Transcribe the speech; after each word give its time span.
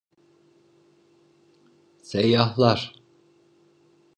Seyyahlar. 2.03 2.93